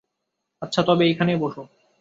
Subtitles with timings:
[0.61, 1.61] আচ্ছা, তবে এইখানেই বোসো।